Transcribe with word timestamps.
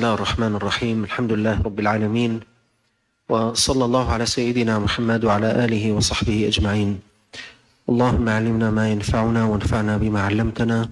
الله 0.00 0.14
الرحمن 0.14 0.54
الرحيم. 0.56 1.04
الحمد 1.04 1.32
لله 1.32 1.56
رب 1.60 1.78
العالمين. 1.80 2.40
وصلى 3.28 3.84
الله 3.84 4.12
على 4.12 4.26
سيدنا 4.26 4.78
محمد 4.78 5.24
وعلى 5.24 5.64
آله 5.64 5.92
وصحبه 5.92 6.48
أجمعين. 6.48 6.90
اللهم 7.90 8.28
علمنا 8.28 8.70
ما 8.70 8.88
ينفعنا 8.92 9.44
وانفعنا 9.44 9.96
بما 10.00 10.20
علمتنا. 10.22 10.88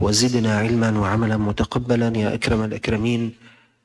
وزدنا 0.00 0.58
علما 0.58 0.90
وعملا 0.98 1.36
متقبلا. 1.36 2.12
يا 2.16 2.34
أكرم 2.34 2.60
الأكرمين 2.68 3.32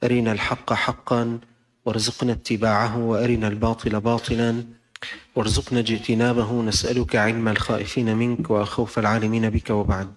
أرنا 0.04 0.32
الحق 0.32 0.74
حقا 0.74 1.40
وارزقنا 1.86 2.32
اتباعه 2.32 2.98
وأرنا 2.98 3.48
الباطل 3.48 4.00
باطلا 4.00 4.64
وارزقنا 5.36 5.80
اجتنابه. 5.80 6.50
نسألك 6.62 7.16
علم 7.16 7.48
الخائفين 7.48 8.18
منك 8.18 8.50
وخوف 8.52 9.00
العالمين 9.00 9.50
بك 9.50 9.70
وبعد. 9.70 10.12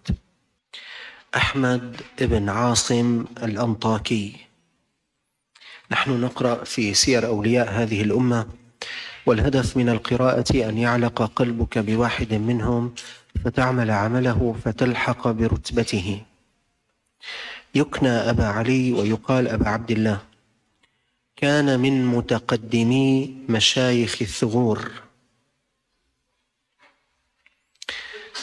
أحمد 1.36 2.00
بن 2.20 2.48
عاصم 2.48 3.24
الأنطاكي. 3.42 4.36
نحن 5.90 6.20
نقرأ 6.20 6.64
في 6.64 6.94
سير 6.94 7.26
أولياء 7.26 7.70
هذه 7.70 8.02
الأمة 8.02 8.46
والهدف 9.26 9.76
من 9.76 9.88
القراءة 9.88 10.68
أن 10.68 10.78
يعلق 10.78 11.22
قلبك 11.22 11.78
بواحد 11.78 12.34
منهم 12.34 12.94
فتعمل 13.44 13.90
عمله 13.90 14.56
فتلحق 14.64 15.28
برتبته. 15.28 16.22
يكنى 17.74 18.08
أبا 18.08 18.46
علي 18.46 18.92
ويقال 18.92 19.48
أبا 19.48 19.68
عبد 19.68 19.90
الله. 19.90 20.20
كان 21.36 21.80
من 21.80 22.06
متقدمي 22.06 23.36
مشايخ 23.48 24.22
الثغور. 24.22 24.90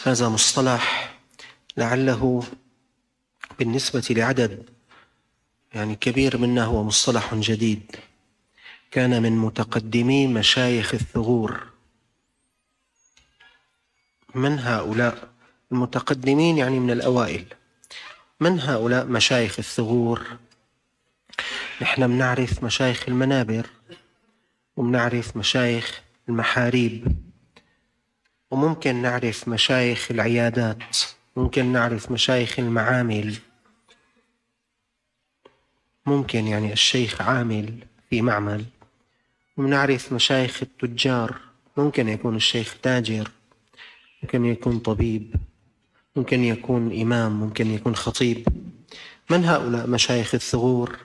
هذا 0.04 0.30
مصطلح 0.30 1.16
لعله 1.78 2.44
بالنسبة 3.60 4.08
لعدد 4.10 4.70
يعني 5.74 5.96
كبير 5.96 6.38
منا 6.38 6.64
هو 6.64 6.84
مصطلح 6.84 7.36
جديد. 7.36 7.96
كان 8.92 9.22
من 9.22 9.38
متقدمي 9.38 10.28
مشايخ 10.28 10.94
الثغور. 10.94 11.68
من 14.36 14.60
هؤلاء؟ 14.60 15.30
المتقدمين 15.72 16.58
يعني 16.58 16.80
من 16.80 16.92
الأوائل. 16.92 17.46
من 18.40 18.60
هؤلاء 18.60 19.06
مشايخ 19.06 19.60
الثغور؟ 19.60 20.28
نحن 21.82 22.08
بنعرف 22.08 22.64
مشايخ 22.64 23.04
المنابر 23.08 23.68
وبنعرف 24.78 25.38
مشايخ 25.38 26.02
المحاريب 26.30 27.16
وممكن 28.52 28.96
نعرف 29.02 29.48
مشايخ 29.48 30.12
العيادات 30.12 30.98
ممكن 31.36 31.66
نعرف 31.66 32.12
مشايخ 32.12 32.60
المعامل. 32.60 33.36
ممكن 36.06 36.48
يعني 36.48 36.74
الشيخ 36.74 37.22
عامل 37.22 37.74
في 38.10 38.22
معمل. 38.22 38.66
ونعرف 39.58 40.14
مشايخ 40.14 40.60
التجار 40.62 41.40
ممكن 41.78 42.10
يكون 42.10 42.36
الشيخ 42.36 42.78
تاجر 42.82 43.32
ممكن 44.24 44.46
يكون 44.46 44.80
طبيب 44.80 45.36
ممكن 46.16 46.44
يكون 46.44 47.02
إمام 47.02 47.40
ممكن 47.40 47.68
يكون 47.68 47.96
خطيب. 47.96 48.48
من 49.30 49.46
هؤلاء 49.46 49.88
مشايخ 49.88 50.36
الثغور؟ 50.36 50.98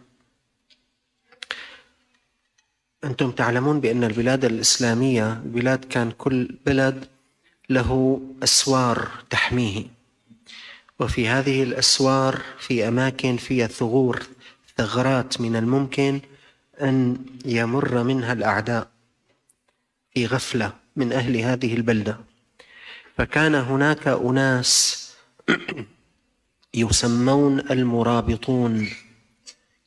أنتم 3.04 3.30
تعلمون 3.30 3.80
بأن 3.80 4.04
البلاد 4.04 4.44
الإسلامية 4.44 5.32
البلاد 5.32 5.84
كان 5.84 6.10
كل 6.10 6.48
بلد 6.66 7.08
له 7.70 8.20
أسوار 8.42 9.08
تحميه. 9.30 9.84
وفي 11.00 11.28
هذه 11.28 11.62
الأسوار 11.62 12.40
في 12.58 12.88
أماكن 12.88 13.36
فيها 13.36 13.66
ثغور. 13.66 14.22
ثغرات 14.76 15.40
من 15.40 15.56
الممكن 15.56 16.20
أن 16.80 17.16
يمر 17.44 18.02
منها 18.02 18.32
الأعداء 18.32 18.90
في 20.14 20.26
غفلة 20.26 20.72
من 20.96 21.12
أهل 21.12 21.36
هذه 21.36 21.74
البلدة. 21.74 22.18
فكان 23.16 23.54
هناك 23.54 24.08
أناس 24.08 25.00
يسمون 26.74 27.60
المرابطون 27.60 28.88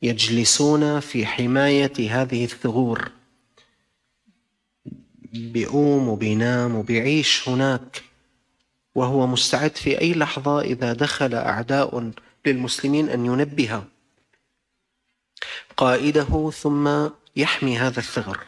يجلسون 0.02 1.00
في 1.00 1.26
حماية 1.26 1.92
هذه 2.22 2.44
الثغور. 2.44 3.10
بيقوم 5.32 6.08
وبينام 6.08 6.74
وبيعيش 6.74 7.48
هناك 7.48 8.02
وهو 8.94 9.26
مستعد 9.26 9.76
في 9.76 10.00
أي 10.00 10.14
لحظة 10.14 10.60
إذا 10.60 10.92
دخل 10.92 11.34
أعداء 11.34 12.10
للمسلمين 12.46 13.08
أن 13.08 13.26
ينبه 13.26 13.82
قائده 15.78 16.50
ثم 16.50 17.08
يحمي 17.36 17.78
هذا 17.78 17.98
الثغر. 17.98 18.38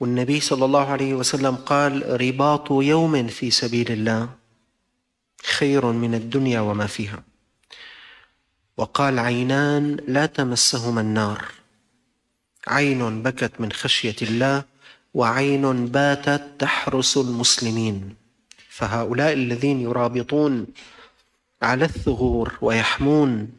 والنبي 0.00 0.40
صلى 0.40 0.64
الله 0.64 0.86
عليه 0.86 1.14
وسلم 1.14 1.56
قال 1.56 2.20
رباط 2.20 2.70
يوم 2.70 3.26
في 3.28 3.50
سبيل 3.50 3.92
الله 3.92 4.28
خير 5.44 5.86
من 5.86 6.14
الدنيا 6.14 6.60
وما 6.60 6.86
فيها. 6.86 7.22
وقال 8.76 9.18
عينان 9.18 9.96
لا 10.08 10.26
تمسهما 10.26 11.00
النار. 11.00 11.44
عين 12.66 13.22
بكت 13.22 13.60
من 13.60 13.72
خشية 13.72 14.16
الله 14.22 14.64
وعين 15.14 15.86
باتت 15.86 16.42
تحرس 16.58 17.16
المسلمين. 17.16 18.14
فهؤلاء 18.68 19.32
الذين 19.32 19.80
يرابطون 19.80 20.66
على 21.62 21.84
الثغور 21.84 22.58
ويحمون 22.60 23.58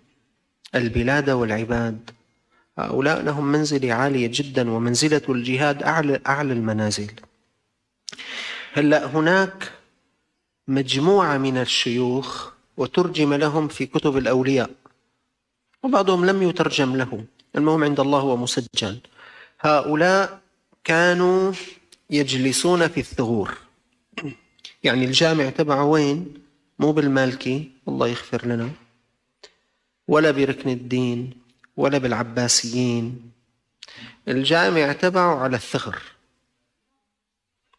البلاد 0.75 1.30
والعباد. 1.30 2.09
هؤلاء 2.78 3.22
لهم 3.22 3.46
منزلة 3.52 3.94
عالية 3.94 4.30
جدا 4.34 4.72
ومنزلة 4.72 5.22
الجهاد 5.30 5.84
أعلى 5.84 6.19
أعلى 6.28 6.53
المنازل. 6.53 7.12
هلأ 8.74 9.06
هناك 9.06 9.72
مجموعة 10.68 11.38
من 11.38 11.58
الشيوخ 11.58 12.52
وترجم 12.78 13.34
لهم 13.34 13.68
في 13.68 13.85
كتب 13.85 14.18
الأولياء 14.18 14.69
وبعضهم 15.84 16.25
لم 16.25 16.44
يترجم 16.44 16.96
له 16.96 17.24
المهم 17.56 17.84
عند 17.84 18.00
الله 18.00 18.19
هو 18.19 18.38
مسجل. 18.38 19.00
هؤلاء 19.62 20.40
كانوا 20.84 21.53
يجلسون 22.09 22.88
في 22.88 23.00
الثغور. 23.00 23.58
يعني 24.84 25.06
الجامع 25.06 25.50
تبعه 25.50 25.84
وين؟ 25.84 26.34
مو 26.79 26.91
بالمالكي. 26.91 27.72
الله 27.88 28.08
يغفر 28.08 28.47
لنا. 28.47 28.69
ولا 30.09 30.31
بركن 30.31 30.70
الدين 30.70 31.34
ولا 31.78 31.97
بالعباسيين. 31.97 33.31
الجامع 34.28 34.92
تبعه 34.92 35.40
على 35.40 35.56
الثغر. 35.56 36.02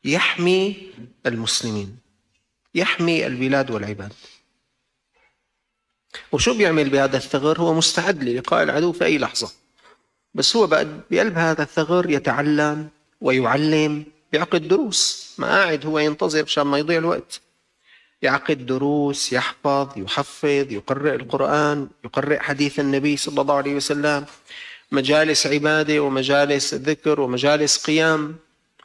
يحمي 0.05 0.93
المسلمين 1.27 1.99
يحمي 2.75 3.27
البلاد 3.27 3.71
والعباد. 3.71 4.13
وشو 6.33 6.55
بيعمل 6.55 6.89
بهذا 6.91 7.17
الثغر؟ 7.17 7.61
هو 7.61 7.75
مستعد 7.75 8.25
للقاء 8.25 8.62
العدو 8.62 8.93
في 8.93 9.05
أي 9.05 9.19
لحظة. 9.19 9.53
بس 10.35 10.57
هو 10.57 10.67
بقلب 10.67 11.39
هذا 11.39 11.62
الثغر 11.62 12.11
يتعلم 12.11 12.89
ويعلم 13.21 14.05
بيعقد 14.33 14.69
دروس. 14.69 15.35
ما 15.39 15.47
قاعد 15.47 15.87
هو 15.87 15.99
ينتظر 15.99 16.43
مشان 16.43 16.62
ما 16.62 16.79
يضيع 16.79 16.99
الوقت. 16.99 17.41
يعقد 18.22 18.66
دروس 18.66 19.32
يحفظ 19.32 19.98
يحفظ 19.98 20.72
يقرئ 20.72 21.14
القرآن 21.14 21.88
يقرئ 22.04 22.38
حديث 22.38 22.81
النبي 22.81 23.16
صلى 23.16 23.41
الله 23.41 23.55
عليه 23.55 23.75
وسلم 23.75 24.26
مجالس 24.93 25.46
عبادة 25.46 26.00
ومجالس 26.00 26.75
ذكر 26.75 27.20
ومجالس 27.20 27.87
قيام 27.87 28.37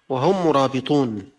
وهم 0.09 0.47
مرابطون. 0.47 1.29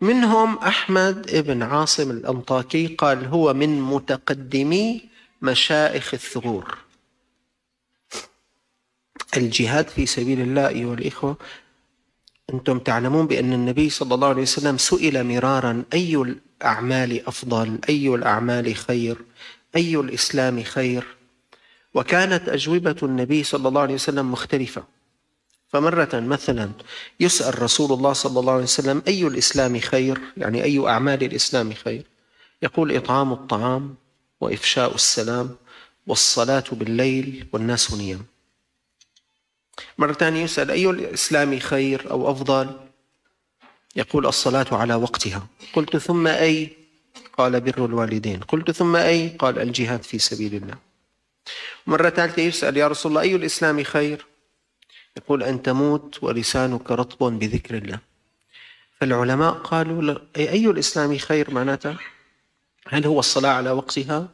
منهم 0.00 0.58
أحمد 0.58 1.44
بن 1.46 1.62
عاصم 1.62 2.10
الأنطاكي 2.10 2.86
قال 2.86 3.24
هو 3.24 3.54
من 3.54 3.80
متقدمي 3.80 5.08
مشائخ 5.42 6.14
الثغور. 6.14 6.78
الجهاد 9.36 9.88
في 9.88 10.06
سبيل 10.06 10.40
الله 10.40 10.68
أيها 10.68 10.94
الإخوة 10.94 11.36
أنتم 12.54 12.78
تعلمون 12.78 13.26
بأن 13.26 13.52
النبي 13.52 13.90
صلى 13.90 14.14
الله 14.14 14.28
عليه 14.28 14.42
وسلم 14.42 14.78
سئل 14.78 15.24
مرارا 15.24 15.84
أي 15.92 16.16
الأعمال 16.16 17.26
أفضل؟ 17.26 17.78
أي 17.88 18.08
الأعمال 18.08 18.74
خير؟ 18.76 19.16
أي 19.76 19.96
الإسلام 19.96 20.62
خير؟ 20.62 21.06
وكانت 21.94 22.48
أجوبة 22.48 22.96
النبي 23.02 23.42
صلى 23.44 23.68
الله 23.68 23.80
عليه 23.80 23.94
وسلم 23.94 24.32
مختلفة. 24.32 24.84
فمرة 25.68 26.08
مثلا 26.14 26.70
يسأل 27.20 27.62
رسول 27.62 27.92
الله 27.92 28.12
صلى 28.12 28.40
الله 28.40 28.52
عليه 28.52 28.62
وسلم 28.62 29.02
أي 29.08 29.26
الإسلام 29.26 29.78
خير؟ 29.80 30.20
يعني 30.36 30.64
أي 30.64 30.88
أعمال 30.88 31.24
الإسلام 31.24 31.72
خير؟ 31.72 32.02
يقول 32.62 32.96
إطعام 32.96 33.32
الطعام 33.32 33.94
وإفشاء 34.40 34.94
السلام 34.94 35.56
والصلاة 36.06 36.64
بالليل 36.72 37.46
والناس 37.52 37.94
نيام. 37.94 38.24
مرة 39.98 40.12
ثانية 40.12 40.42
يسأل 40.42 40.70
أي 40.70 40.90
الإسلام 40.90 41.58
خير 41.58 42.10
أو 42.10 42.30
أفضل؟ 42.30 42.76
يقول 43.96 44.26
الصلاة 44.26 44.66
على 44.72 44.94
وقتها. 44.94 45.46
قلت 45.72 45.96
ثم 45.96 46.26
أي؟ 46.26 46.70
قال 47.38 47.60
بر 47.60 47.84
الوالدين. 47.84 48.40
قلت 48.40 48.70
ثم 48.70 48.96
أي؟ 48.96 49.28
قال 49.28 49.58
الجهاد 49.58 50.02
في 50.02 50.18
سبيل 50.18 50.54
الله. 50.54 50.74
مرة 51.86 52.10
ثالثة 52.10 52.42
يسأل 52.42 52.76
يا 52.76 52.88
رسول 52.88 53.12
الله 53.12 53.22
أي 53.22 53.34
الإسلام 53.34 53.82
خير؟ 53.82 54.26
يقول 55.16 55.42
أن 55.42 55.62
تموت 55.62 56.22
ولسانك 56.22 56.90
رطب 56.90 57.38
بذكر 57.38 57.76
الله. 57.76 57.98
فالعلماء 59.00 59.52
قالوا 59.52 60.18
أي 60.36 60.66
الإسلام 60.66 61.18
خير 61.18 61.50
معناته 61.50 61.96
هل 62.88 63.06
هو 63.06 63.18
الصلاة 63.18 63.50
على 63.50 63.70
وقتها؟ 63.70 64.28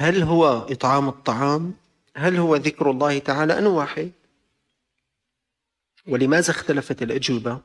هل 0.00 0.22
هو 0.22 0.66
إطعام 0.70 1.08
الطعام؟ 1.08 1.74
هل 2.16 2.36
هو 2.36 2.56
ذكر 2.56 2.90
الله 2.90 3.18
تعالى؟ 3.18 3.58
أن 3.58 3.66
واحد. 3.66 4.12
ولماذا 6.06 6.50
اختلفت 6.50 7.02
الأجوبة؟ 7.02 7.60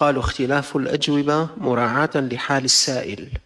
قالوا 0.00 0.22
اختلاف 0.22 0.76
الأجوبة 0.76 1.48
مراعاة 1.56 2.10
لحال 2.14 2.64
السائل. 2.64 3.38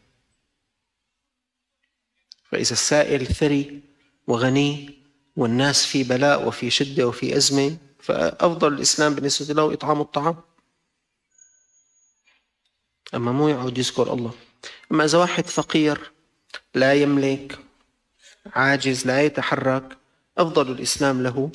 فإذا 2.51 2.73
السائل 2.73 3.27
ثري 3.27 3.81
وغني 4.27 5.03
والناس 5.37 5.87
في 5.87 6.05
بلاء 6.05 6.49
وفي 6.49 6.71
شدة 6.71 7.09
وفي 7.09 7.37
أزمة 7.37 7.77
فأفضل 8.01 8.73
الإسلام 8.73 9.15
بالنسبة 9.15 9.55
له 9.55 9.73
إطعام 9.73 10.01
الطعام. 10.01 10.37
أما 13.15 13.33
مو 13.33 13.49
يعود 13.49 13.79
يذكر 13.79 14.13
الله. 14.13 14.35
أما 14.93 15.05
إذا 15.05 15.19
واحد 15.19 15.47
فقير 15.47 16.13
لا 16.75 16.95
يملك 16.95 17.59
عاجز 18.47 19.07
لا 19.07 19.23
يتحرك 19.23 19.97
أفضل 20.39 20.71
الإسلام 20.71 21.23
له. 21.23 21.51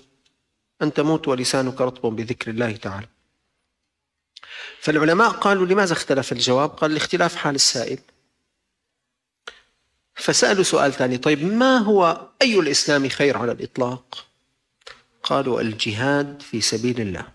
أن 0.82 0.94
تموت 0.94 1.28
ولسانك 1.28 1.82
رطب 1.82 2.16
بذكر 2.16 2.52
الله 2.52 2.76
تعالى. 2.76 3.08
فالعلماء 4.82 5.30
قالوا 5.30 5.66
لماذا 5.66 5.94
اختلف 5.94 6.32
الجواب؟ 6.32 6.70
قال 6.70 6.94
لاختلاف 6.94 7.36
حال 7.36 7.56
السائل. 7.56 8.00
فسألوا 10.16 10.64
سؤال 10.64 10.94
ثاني 10.94 11.18
طيب 11.18 11.44
ما 11.44 11.78
هو 11.78 12.28
أي 12.42 12.60
الإسلام 12.60 13.10
خير 13.10 13.38
على 13.38 13.52
الإطلاق؟ 13.52 14.26
قالوا 15.24 15.62
الجهاد 15.62 16.42
في 16.42 16.62
سبيل 16.62 17.02
الله 17.02 17.28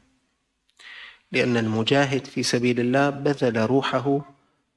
لأن 1.32 1.56
المجاهد 1.56 2.26
في 2.26 2.42
سبيل 2.42 2.80
الله 2.80 3.10
بذل 3.10 3.58
روحه 3.58 4.20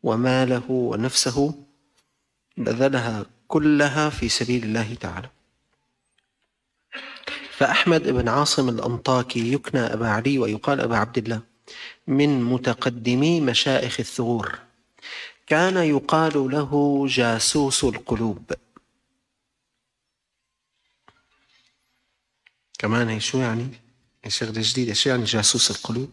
وماله 0.03 0.71
ونفسه 0.71 1.65
بذلها 2.57 3.25
كلها 3.47 4.09
في 4.09 4.29
سبيل 4.29 4.63
الله 4.63 4.93
تعالى. 4.93 5.29
فأحمد 7.57 8.03
بن 8.09 8.27
عاصم 8.29 8.69
الأنطاكي 8.69 9.53
يكنى 9.53 9.81
أبا 9.81 10.09
علي 10.09 10.39
ويقال 10.39 10.81
أبا 10.81 10.97
عبد 10.97 11.17
الله 11.17 11.41
من 12.07 12.43
متقدمي 12.43 13.41
مشائخ 13.41 13.99
الثغور. 13.99 14.59
كان 15.47 15.77
يقال 15.77 16.51
له 16.51 17.05
جاسوس 17.07 17.83
القلوب. 17.83 18.51
كمان 22.79 23.09
هي 23.09 23.19
شو 23.19 23.37
يعني؟ 23.37 23.67
شغلة 24.27 24.61
جديدة 24.61 24.93
شو 24.93 25.09
يعني 25.09 25.23
جاسوس 25.23 25.71
القلوب؟ 25.71 26.11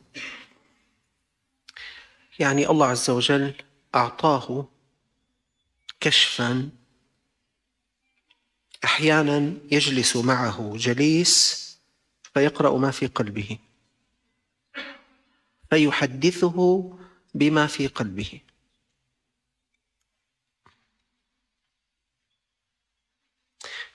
يعني 2.38 2.68
الله 2.70 2.86
عز 2.86 3.10
وجل 3.10 3.54
أعطاه 3.94 4.68
كشفا 6.00 6.70
أحيانا 8.84 9.54
يجلس 9.70 10.16
معه 10.16 10.72
جليس 10.76 11.62
فيقرأ 12.34 12.78
ما 12.78 12.90
في 12.90 13.06
قلبه. 13.06 13.58
فيحدثه 15.70 16.88
بما 17.34 17.66
في 17.66 17.86
قلبه. 17.86 18.40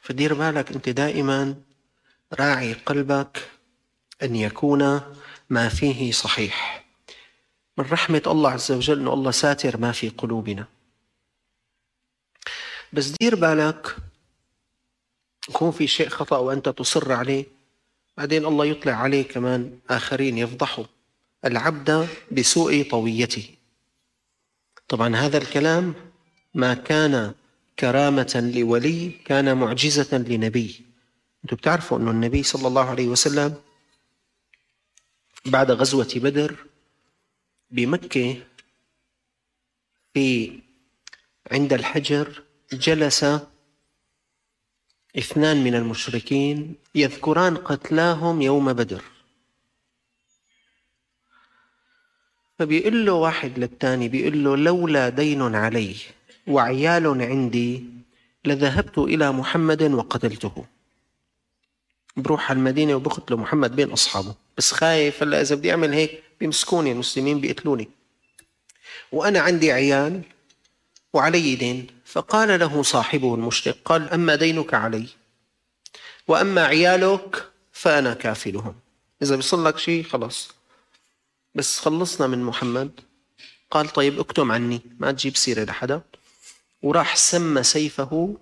فدير 0.02 0.34
بالك 0.34 0.72
أنت 0.72 0.90
دائما 0.90 1.56
راعي 2.34 2.74
قلبك 2.74 3.52
أن 4.24 4.36
يكون 4.36 5.02
ما 5.50 5.70
فيه 5.70 6.12
صحيح. 6.12 6.86
من 7.78 7.86
رحمة 7.86 8.22
الله 8.28 8.52
عز 8.52 8.72
وجل 8.72 9.00
أن 9.00 9.08
الله 9.08 9.32
ساتر 9.32 9.78
ما 9.78 9.92
في 9.92 10.10
قلوبنا. 10.10 10.68
بس 12.94 13.06
دير 13.22 13.36
بالك 13.36 13.96
يكون 15.50 15.72
في 15.72 15.88
شيء 15.88 16.10
خطأ 16.10 16.38
وأنت 16.38 16.70
تصر 16.70 17.12
عليه. 17.14 17.46
بعدين 18.18 18.46
الله 18.46 18.66
يطلع 18.66 18.94
عليه 18.94 19.22
كمان 19.24 19.80
آخرين 19.90 20.38
يفضحوا 20.38 20.86
العبد 21.46 22.08
بسوء 22.32 22.84
طويته. 22.90 23.50
طبعا 24.88 25.16
هذا 25.16 25.38
الكلام 25.38 25.94
ما 26.54 26.74
كان 26.74 27.34
كرامة 27.80 28.52
لولي 28.56 29.10
كان 29.10 29.58
معجزة 29.58 30.18
لنبي. 30.18 30.82
أنتم 31.44 31.56
بتعرفوا 31.56 31.98
أن 31.98 32.08
النبي 32.08 32.44
صلى 32.44 32.68
الله 32.68 32.90
عليه 32.90 33.08
وسلم 33.08 33.56
بعد 35.46 35.72
غزوة 35.72 36.10
بدر 36.16 36.56
بمكة 37.72 38.38
في 40.14 40.60
عند 41.52 41.74
الحجر 41.74 42.44
جلس 42.74 43.26
اثنان 45.18 45.64
من 45.64 45.76
المشركين 45.76 46.76
يذكران 46.96 47.58
قتلاهم 47.58 48.42
يوم 48.42 48.74
بدر. 48.74 49.04
فبيقول 52.60 53.06
له 53.06 53.14
واحد 53.14 53.60
للثاني 53.60 54.10
بيقول 54.10 54.44
له 54.44 54.58
لولا 54.58 55.10
دين 55.10 55.56
علي 55.56 55.96
وعيال 56.48 57.22
عندي 57.22 57.86
لذهبت 58.46 58.98
إلى 58.98 59.32
محمد 59.32 59.84
وقتلته. 59.84 60.66
بروح 62.18 62.50
على 62.50 62.58
المدينة 62.58 62.96
وبقتل 62.96 63.36
محمد 63.36 63.76
بين 63.76 63.92
أصحابه. 63.92 64.36
بس 64.58 64.72
خايف 64.72 65.24
هلأ 65.24 65.42
إذا 65.42 65.56
بدي 65.56 65.72
أعمل 65.72 65.94
هيك 65.94 66.24
بيمسكوني 66.40 66.92
المسلمين 66.92 67.42
بيقتلوني. 67.42 67.90
وأنا 69.12 69.40
عندي 69.40 69.72
عيال 69.72 70.22
وعلي 71.14 71.56
دين. 71.56 71.88
فقال 72.08 72.60
له 72.60 72.84
صاحبه 72.84 73.36
المشرك 73.36 73.78
قال 73.86 74.10
أما 74.10 74.36
دينك 74.36 74.74
علي 74.74 75.08
وأما 76.28 76.66
عيالك 76.66 77.52
فأنا 77.72 78.14
كافلهم. 78.14 78.76
إذا 79.22 79.36
بيصل 79.36 79.66
لك 79.66 79.78
شيء 79.78 80.04
خلاص. 80.04 80.50
بس 81.56 81.80
خلصنا 81.80 82.28
من 82.28 82.44
محمد. 82.44 83.00
قال 83.72 83.90
طيب 83.90 84.20
اكتم 84.20 84.52
عني 84.52 84.82
ما 85.00 85.12
تجيب 85.12 85.38
سيرة 85.38 85.64
لحدا. 85.64 86.02
وراح 86.82 87.16
سمى 87.16 87.64
سيفه 87.64 88.38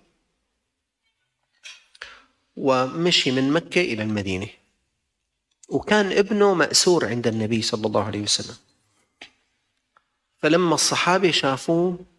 ومشي 2.56 3.32
من 3.32 3.52
مكة 3.52 3.82
إلى 3.82 4.04
المدينة. 4.04 4.48
وكان 5.70 6.12
ابنه 6.12 6.54
مأسور 6.54 7.06
عند 7.06 7.28
النبي 7.28 7.62
صلى 7.62 7.88
الله 7.88 8.04
عليه 8.04 8.22
وسلم. 8.22 8.56
فلما 10.38 10.76
الصحابة 10.76 11.32
شافوه 11.32 12.15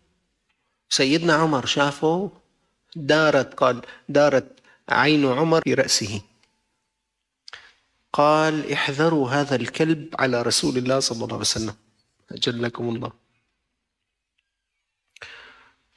سيدنا 0.88 1.34
عمر 1.34 1.66
شافه 1.66 2.30
دارت 2.96 3.54
قال 3.54 3.82
دارت 4.08 4.46
عين 4.88 5.26
عمر 5.26 5.60
في 5.60 5.74
رأسه. 5.74 6.20
قال 8.12 8.72
احذروا 8.72 9.30
هذا 9.30 9.56
الكلب 9.56 10.14
على 10.18 10.42
رسول 10.42 10.78
الله 10.78 11.00
صلى 11.00 11.16
الله 11.16 11.26
عليه 11.26 11.36
وسلم. 11.36 11.74
أجلكم 12.32 12.88
الله. 12.88 13.12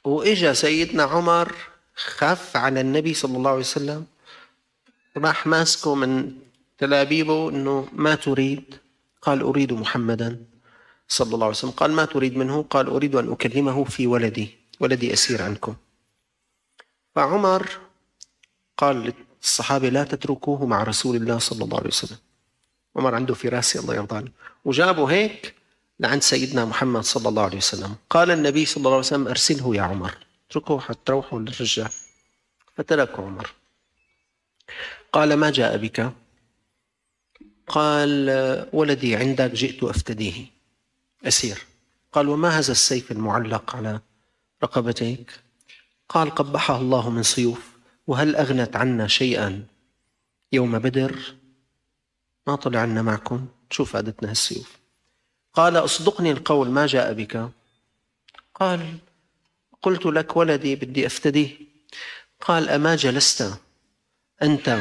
وإجا 0.04 0.52
سيدنا 0.52 1.02
عمر 1.02 1.54
خف 1.94 2.56
على 2.56 2.80
النبي 2.80 3.14
صلى 3.14 3.36
الله 3.36 3.50
عليه 3.50 3.60
وسلم. 3.60 4.06
راح 5.16 5.46
ماسكه 5.46 5.94
من 5.94 6.32
تلابيبه 6.78 7.50
إنه 7.50 7.88
ما 7.92 8.14
تريد. 8.14 8.74
قال 9.22 9.40
أريد 9.40 9.72
محمدا 9.72 10.44
صلى 11.08 11.34
الله 11.34 11.46
عليه 11.46 11.56
وسلم. 11.56 11.70
قال 11.70 11.92
ما 11.92 12.04
تريد 12.04 12.36
منه؟ 12.36 12.62
قال 12.62 12.86
أريد 12.86 13.14
أن 13.16 13.32
أكلمه 13.32 13.84
في 13.84 14.06
ولدي. 14.06 14.59
ولدي 14.80 15.12
أسير 15.12 15.42
عنكم. 15.42 15.76
فعمر 17.14 17.78
قال 18.76 19.12
للصحابة 19.42 19.88
لا 19.88 20.04
تتركوه 20.04 20.66
مع 20.66 20.82
رسول 20.82 21.16
الله 21.16 21.38
صلى 21.38 21.64
الله 21.64 21.78
عليه 21.78 21.88
وسلم. 21.88 22.18
عمر 22.96 23.14
عنده 23.14 23.34
فراسه 23.34 23.80
الله 23.80 23.94
يرضى 23.94 24.16
عنه. 24.16 24.30
وجابه 24.64 25.04
هيك 25.04 25.54
لعند 26.00 26.22
سيدنا 26.22 26.64
محمد 26.64 27.04
صلى 27.04 27.28
الله 27.28 27.42
عليه 27.42 27.56
وسلم. 27.56 27.96
قال 28.10 28.30
النبي 28.30 28.66
صلى 28.66 28.76
الله 28.76 28.90
عليه 28.90 28.98
وسلم 28.98 29.28
أرسله 29.28 29.76
يا 29.76 29.82
عمر. 29.82 30.16
اتركه 30.50 30.80
حتى 30.80 30.98
تروحوا 31.04 31.40
للرجال. 31.40 31.90
فتركه 32.76 33.22
عمر. 33.22 33.50
قال 35.12 35.34
ما 35.34 35.50
جاء 35.50 35.76
بك؟ 35.76 36.12
قال 37.66 38.30
ولدي 38.72 39.16
عندك 39.16 39.50
جئت 39.50 39.82
أفتديه. 39.84 40.46
أسير. 41.24 41.66
قال 42.12 42.28
وما 42.28 42.48
هذا 42.48 42.72
السيف 42.72 43.12
المعلق 43.12 43.76
على 43.76 44.00
رقبتيك؟ 44.62 45.40
قال 46.08 46.30
قبحها 46.30 46.80
الله 46.80 47.10
من 47.10 47.22
سيوف 47.22 47.70
وهل 48.06 48.36
أغنت 48.36 48.76
عنا 48.76 49.06
شيئا؟ 49.06 49.66
يوم 50.52 50.78
بدر 50.78 51.34
ما 52.46 52.56
طلع 52.56 52.80
عنا 52.80 53.02
معكم 53.02 53.46
شو 53.70 53.84
فادتنا 53.84 54.30
هالسيوف 54.30 54.78
قال 55.54 55.76
أصدقني 55.76 56.30
القول 56.30 56.70
ما 56.70 56.86
جاء 56.86 57.12
بك؟ 57.12 57.50
قال 58.54 58.98
قلت 59.82 60.06
لك 60.06 60.36
ولدي 60.36 60.76
بدي 60.76 61.06
أفتديه. 61.06 61.56
قال 62.40 62.68
أما 62.68 62.96
جلست؟ 62.96 63.54
أنت 64.42 64.78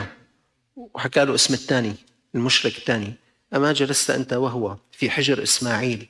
وحكى 0.76 1.26
له 1.26 1.36
اسم 1.36 1.54
الثاني 1.54 1.96
المشرك 2.36 2.78
الثاني. 2.78 3.14
أما 3.56 3.74
جلست 3.74 4.10
أنت 4.10 4.34
وهو 4.34 4.78
في 4.92 5.10
حجر 5.10 5.44
إسماعيل 5.44 6.10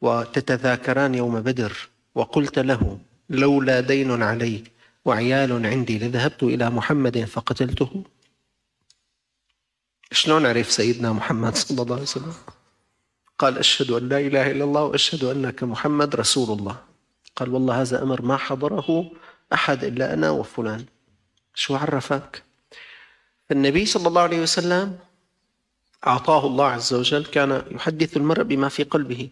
وتتذاكران 0.00 1.14
يوم 1.14 1.40
بدر. 1.40 1.88
وقلت 2.14 2.58
له 2.58 2.98
لولا 3.30 3.80
دين 3.80 4.22
علي 4.22 4.64
وعيال 5.04 5.66
عندي 5.66 5.98
لذهبت 5.98 6.42
إلى 6.42 6.70
محمد 6.70 7.24
فقتلته. 7.24 8.04
شلون 10.12 10.46
عرف 10.46 10.70
سيدنا 10.70 11.12
محمد 11.12 11.56
صلى 11.56 11.82
الله 11.82 11.94
عليه 11.94 12.02
وسلم؟ 12.02 12.34
قال 13.38 13.58
أشهد 13.58 13.90
أن 13.90 14.08
لا 14.08 14.18
إله 14.20 14.50
إلا 14.50 14.64
الله 14.64 14.84
وأشهد 14.84 15.24
أنك 15.24 15.62
محمد 15.62 16.16
رسول 16.16 16.58
الله. 16.58 16.76
قال 17.36 17.54
والله 17.54 17.80
هذا 17.80 18.02
أمر 18.02 18.22
ما 18.22 18.36
حضره 18.36 19.10
أحد 19.52 19.84
إلا 19.84 20.14
أنا 20.14 20.30
وفلان. 20.30 20.84
شو 21.54 21.76
عرفك؟ 21.76 22.42
النبي 23.50 23.86
صلى 23.86 24.08
الله 24.08 24.22
عليه 24.22 24.40
وسلم 24.42 24.98
أعطاه 26.06 26.46
الله 26.46 26.66
عز 26.66 26.94
وجل 26.94 27.24
كان 27.24 27.62
يحدث 27.70 28.16
المرء 28.16 28.42
بما 28.42 28.68
في 28.68 28.82
قلبه. 28.82 29.28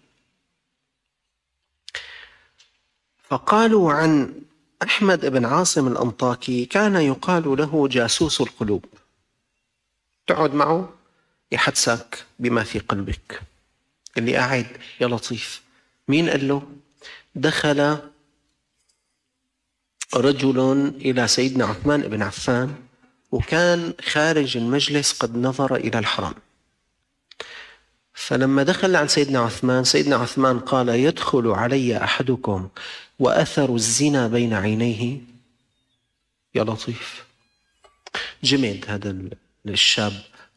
فقالوا 3.30 3.92
عن 3.92 4.34
أحمد 4.82 5.26
بن 5.26 5.44
عاصم 5.44 5.88
الأنطاكي 5.88 6.64
كان 6.64 6.96
يقال 6.96 7.56
له 7.58 7.88
جاسوس 7.88 8.40
القلوب. 8.40 8.84
تقعد 10.26 10.54
معه 10.54 10.92
يحدثك 11.52 12.24
بما 12.38 12.64
في 12.64 12.78
قلبك. 12.78 13.42
اللي 14.18 14.36
قاعد 14.36 14.66
يا 15.00 15.06
لطيف. 15.06 15.62
مين 16.08 16.30
قال 16.30 16.48
له؟ 16.48 16.62
دخل 17.34 17.98
رجل 20.14 20.92
إلى 20.96 21.28
سيدنا 21.28 21.64
عثمان 21.64 22.00
بن 22.00 22.22
عفان 22.22 22.74
وكان 23.32 23.94
خارج 24.00 24.56
المجلس 24.56 25.12
قد 25.12 25.36
نظر 25.36 25.76
إلى 25.76 25.98
الحرم. 25.98 26.34
فلما 28.14 28.62
دخل 28.62 28.96
عن 28.96 29.08
سيدنا 29.08 29.40
عثمان 29.40 29.84
سيدنا 29.84 30.16
عثمان 30.16 30.60
قال 30.60 30.88
يدخل 30.88 31.46
علي 31.48 32.04
أحدكم. 32.04 32.68
وأثر 33.20 33.74
الزنا 33.74 34.28
بين 34.28 34.54
عينيه. 34.54 35.20
يا 36.54 36.64
لطيف. 36.64 37.24
جمد 38.44 38.84
هذا 38.88 39.16
الشاب. 39.66 40.12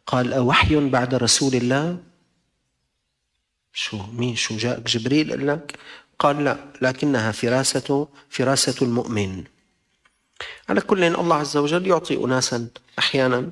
قال 0.08 0.34
أوحي 0.34 0.89
بعد 0.89 1.15
رسول 1.15 1.55
الله؟ 1.55 1.98
شو 3.74 3.98
مين 4.12 4.36
شو 4.36 4.58
جاءك 4.58 4.84
جبريل 4.84 5.32
قال 5.32 5.48
لك؟ 5.48 5.79
قال 6.20 6.43
لا 6.43 6.58
لكنها 6.82 7.32
فراسة 7.32 8.08
فراسة 8.29 8.75
المؤمن. 8.82 9.43
على 10.70 10.82
كل 10.82 11.03
الله 11.03 11.36
عز 11.36 11.58
وجل 11.58 11.88
يعطي 11.88 12.15
أناسا 12.17 12.67
أحيانا 13.00 13.50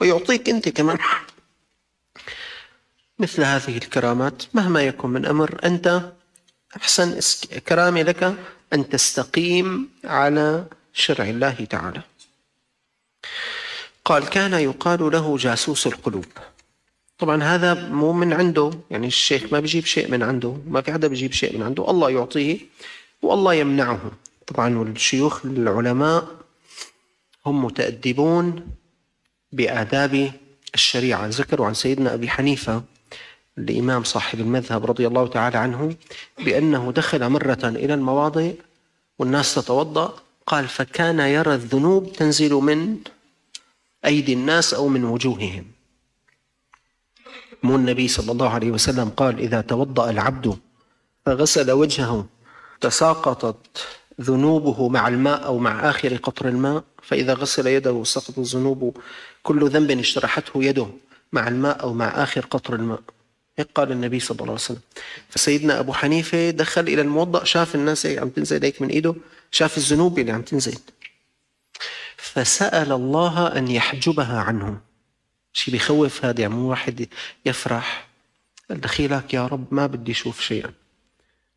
ويعطيك 0.00 0.48
أنت 0.48 0.68
كمان. 0.68 0.98
مثل 3.18 3.42
هذه 3.42 3.76
الكرامات 3.76 4.42
مهما 4.54 4.82
يكن 4.82 5.08
من 5.08 5.26
أمر 5.26 5.60
أنت 5.64 6.12
أحسن 6.76 7.20
كرامة 7.68 8.02
لك 8.02 8.34
أن 8.72 8.88
تستقيم 8.88 9.88
على 10.04 10.64
شرع 10.92 11.24
الله 11.24 11.66
تعالى. 11.70 12.02
قال 14.04 14.28
كان 14.28 14.52
يقال 14.52 15.12
له 15.12 15.36
جاسوس 15.36 15.86
القلوب. 15.86 16.24
طبعا 17.18 17.42
هذا 17.42 17.74
مو 17.74 18.12
من 18.12 18.32
عنده 18.32 18.70
يعني 18.90 19.06
الشيخ 19.06 19.52
ما 19.52 19.60
بيجيب 19.60 19.84
شيء 19.84 20.10
من 20.10 20.22
عنده 20.22 20.56
ما 20.66 20.80
في 20.80 20.92
حدا 20.92 21.08
بيجيب 21.08 21.32
شيء 21.32 21.56
من 21.56 21.62
عنده. 21.62 21.90
الله 21.90 22.10
يعطيه 22.10 22.58
والله 23.22 23.54
يمنعه. 23.54 24.12
طبعا 24.46 24.78
والشيوخ 24.78 25.46
العلماء 25.46 26.28
هم 27.46 27.64
متأدبون 27.64 28.66
بآداب 29.52 30.32
الشريعة. 30.74 31.26
ذكروا 31.26 31.66
عن 31.66 31.74
سيدنا 31.74 32.14
أبي 32.14 32.28
حنيفة 32.28 32.82
الإمام 33.58 34.04
صاحب 34.04 34.40
المذهب 34.40 34.86
رضي 34.86 35.06
الله 35.06 35.26
تعالى 35.26 35.58
عنه 35.58 35.96
بأنه 36.38 36.92
دخل 36.92 37.28
مرة 37.28 37.58
إلى 37.64 37.94
المواضع 37.94 38.50
والناس 39.18 39.54
تتوضأ 39.54 40.14
قال 40.46 40.68
فكان 40.68 41.20
يرى 41.20 41.54
الذنوب 41.54 42.12
تنزل 42.12 42.52
من 42.52 42.98
أيدي 44.04 44.32
الناس 44.32 44.74
أو 44.74 44.88
من 44.88 45.04
وجوههم. 45.04 45.64
مو 47.62 47.76
النبي 47.76 48.08
صلى 48.08 48.32
الله 48.32 48.50
عليه 48.50 48.70
وسلم 48.70 49.08
قال 49.08 49.38
إذا 49.38 49.60
توضأ 49.60 50.10
العبد 50.10 50.58
فغسل 51.26 51.70
وجهه 51.70 52.26
تساقطت 52.80 53.86
ذنوبه 54.20 54.88
مع 54.88 55.08
الماء 55.08 55.44
أو 55.44 55.58
مع 55.58 55.90
آخر 55.90 56.16
قطر 56.16 56.48
الماء 56.48 56.84
فإذا 57.02 57.34
غسل 57.34 57.66
يده 57.66 58.04
سقط 58.04 58.38
الذنوب 58.38 58.96
كل 59.42 59.68
ذنب 59.68 59.90
اجترحته 59.90 60.64
يده 60.64 60.86
مع 61.32 61.48
الماء 61.48 61.82
أو 61.82 61.94
مع 61.94 62.22
آخر 62.22 62.46
قطر 62.46 62.74
الماء. 62.74 63.00
هيك 63.58 63.68
قال 63.74 63.92
النبي 63.92 64.20
صلى 64.20 64.34
الله 64.34 64.44
عليه 64.44 64.54
وسلم 64.54 64.80
فسيدنا 65.28 65.80
أبو 65.80 65.92
حنيفة 65.92 66.50
دخل 66.50 66.80
إلى 66.80 67.00
الموضأ 67.00 67.44
شاف 67.44 67.74
الناس 67.74 68.06
عم 68.06 68.28
تنزل 68.28 68.64
هيك 68.64 68.82
من 68.82 68.88
إيده 68.88 69.14
شاف 69.50 69.76
الذنوب 69.78 70.18
اللي 70.18 70.32
عم 70.32 70.42
تنزل. 70.42 70.78
فسأل 72.16 72.92
الله 72.92 73.46
أن 73.46 73.68
يحجبها 73.68 74.40
عنه 74.40 74.80
شيء 75.52 75.72
بيخوف 75.72 76.24
هذا 76.24 76.40
يعني 76.40 76.54
مو 76.54 76.70
واحد 76.70 77.08
يفرح 77.46 78.08
دخيلك 78.70 79.34
يا 79.34 79.46
رب 79.46 79.74
ما 79.74 79.86
بدي 79.86 80.12
أشوف 80.12 80.40
شيئا. 80.40 80.72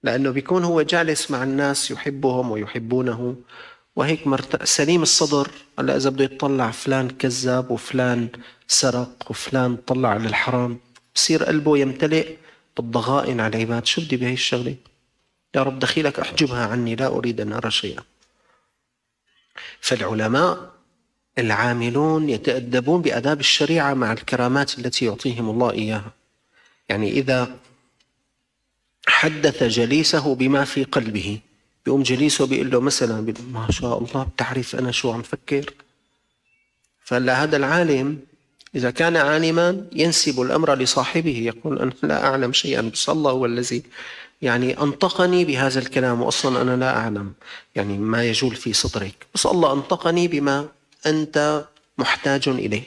لأنه 0.04 0.30
بيكون 0.30 0.64
هو 0.64 0.82
جالس 0.82 1.32
مع 1.32 1.44
الناس 1.44 1.92
يحبهم 1.92 2.52
ويحبونه 2.52 3.36
وهيك 3.96 4.28
مرت... 4.28 4.64
سليم 4.64 5.02
الصدر 5.02 5.52
هلا 5.80 5.96
إذا 5.98 6.10
بده 6.10 6.24
يطلع 6.24 6.72
فلان 6.72 7.10
كذاب 7.10 7.72
وفلان 7.72 8.30
سرق 8.68 9.26
وفلان 9.30 9.76
طلع 9.76 10.10
على 10.10 10.28
الحرام 10.28 10.80
بصير 11.18 11.44
قلبه 11.44 11.78
يمتلئ 11.78 12.36
بالضغائن 12.78 13.40
على 13.40 13.58
العباد 13.58 13.86
شو 13.86 14.02
بدي 14.02 14.18
بهي 14.18 14.34
الشغلة. 14.34 14.76
يا 15.56 15.64
رب 15.64 15.80
دخيلك 15.80 16.20
أحجبها 16.20 16.66
عني 16.68 16.96
لا 16.96 17.08
أريد 17.08 17.42
أن 17.42 17.54
أرى 17.54 17.72
شيئا. 17.72 18.04
فالعلماء 19.82 20.72
العاملون 21.38 22.30
يتأدبون 22.30 23.02
بآداب 23.02 23.40
الشريعة 23.40 23.94
مع 23.94 24.12
الكرامات 24.14 24.80
التي 24.80 25.06
يعطيهم 25.06 25.50
الله 25.50 25.72
إياها. 25.72 26.12
يعني 26.90 27.10
إذا 27.12 27.56
حدث 29.08 29.64
جليسه 29.64 30.36
بما 30.36 30.66
في 30.66 30.84
قلبه 30.84 31.40
بيقوم 31.86 32.04
جليسه 32.04 32.48
بيقول 32.48 32.70
له 32.72 32.80
مثلا 32.82 33.34
ما 33.52 33.68
شاء 33.72 33.98
الله 33.98 34.24
بتعرف 34.24 34.76
أنا 34.76 34.92
شو 34.92 35.12
عم 35.12 35.22
فكر؟ 35.22 35.74
فلا 37.04 37.44
هذا 37.44 37.58
العالم 37.58 38.20
إذا 38.76 38.92
كان 38.92 39.18
عالما 39.18 39.86
ينسب 39.92 40.42
الأمر 40.42 40.76
لصاحبه 40.76 41.38
يقول 41.38 41.80
أنا 41.80 41.94
لا 42.04 42.26
أعلم 42.26 42.54
شيئا 42.54 42.82
بس 42.82 43.10
الله 43.10 43.32
هو 43.32 43.46
الذي 43.46 43.84
يعني 44.42 44.82
أنطقني 44.82 45.46
بهذا 45.46 45.80
الكلام 45.80 46.22
وأصلا 46.22 46.62
أنا 46.62 46.76
لا 46.76 46.98
أعلم 46.98 47.34
يعني 47.76 47.98
ما 47.98 48.24
يجول 48.24 48.56
في 48.56 48.74
صدرك. 48.74 49.26
بس 49.36 49.46
الله 49.46 49.74
أنطقني 49.74 50.28
بما 50.28 50.68
أنت 51.06 51.66
محتاج 51.98 52.50
إليه. 52.50 52.84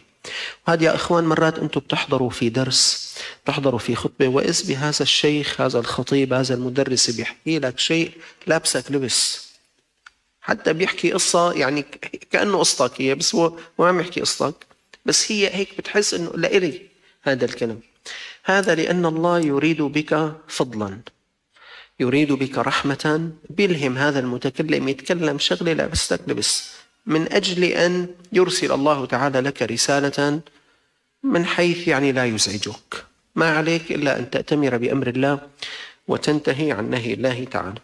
وهذا 0.68 0.84
يا 0.84 0.94
إخوان 0.94 1.25
مرات 1.25 1.58
أنتم 1.58 1.80
بتحضروا 1.80 2.30
في 2.30 2.49
درس 2.49 3.14
بتحضروا 3.44 3.78
في 3.78 3.94
خطبة 3.94 4.28
وإذ 4.28 4.68
بهذا 4.68 5.02
الشيخ 5.02 5.60
هذا 5.60 5.78
الخطيب 5.78 6.32
هذا 6.32 6.54
المدرس 6.54 7.10
بيحكي 7.10 7.58
لك 7.58 7.78
شيء 7.78 8.12
لابسك 8.46 8.90
لبس. 8.90 9.50
حتى 10.40 10.72
بيحكي 10.72 11.12
قصة 11.12 11.52
يعني 11.52 11.84
كأنه 12.30 12.58
قصتك 12.58 13.00
هي 13.00 13.14
بس 13.14 13.34
هو 13.34 13.52
ما 13.78 13.88
عم 13.88 14.00
يحكي 14.00 14.20
قصتك. 14.20 14.69
بس 15.07 15.33
هي 15.33 15.54
هيك 15.54 15.78
بتحس 15.78 16.14
إنه 16.14 16.30
لإلي 16.30 16.83
هذا 17.23 17.45
الكلام. 17.45 17.80
هذا 18.45 18.75
لأن 18.75 19.07
الله 19.07 19.38
يريد 19.38 19.83
بك 19.83 20.33
فضلا. 20.49 21.00
يريد 22.00 22.33
بك 22.33 22.59
رحمة. 22.59 23.30
بيلهم 23.50 23.99
هذا 23.99 24.19
المتكلم 24.21 24.88
يتكلم 24.88 25.38
شغلة 25.38 25.73
لا 25.73 25.87
بس 25.87 26.12
لبس 26.12 26.71
من 27.07 27.33
أجل 27.33 27.64
أن 27.64 28.14
يرسل 28.33 28.73
الله 28.73 29.07
تعالى 29.07 29.40
لك 29.40 29.62
رسالة 29.62 30.40
من 31.23 31.47
حيث 31.47 31.88
يعني 31.88 32.12
لا 32.12 32.25
يزعجك. 32.25 33.04
ما 33.35 33.57
عليك 33.57 33.92
إلا 33.92 34.19
أن 34.19 34.30
تأتمر 34.30 34.76
بأمر 34.76 35.07
الله 35.07 35.40
وتنتهي 36.09 36.73
عن 36.73 36.90
نهي 36.90 37.14
الله 37.14 37.45
تعالى. 37.45 37.80